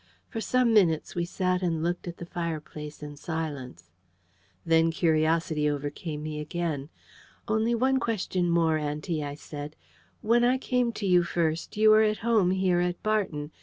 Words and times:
For 0.29 0.41
some 0.41 0.73
minutes 0.73 1.13
we 1.13 1.25
sat 1.25 1.61
and 1.61 1.83
looked 1.83 2.07
at 2.07 2.17
the 2.17 2.25
fireplace 2.25 3.03
in 3.03 3.15
silence. 3.17 3.91
Then 4.65 4.89
curiosity 4.89 5.69
overcame 5.69 6.23
me 6.23 6.39
again. 6.39 6.89
"Only 7.47 7.75
one 7.75 7.99
question 7.99 8.49
more, 8.49 8.79
auntie," 8.79 9.23
I 9.23 9.35
said. 9.35 9.75
"When 10.21 10.43
I 10.43 10.57
came 10.57 10.91
to 10.93 11.05
you 11.05 11.21
first, 11.21 11.77
you 11.77 11.91
were 11.91 12.01
at 12.01 12.17
home 12.25 12.49
here 12.49 12.79
at 12.79 13.03
Barton. 13.03 13.51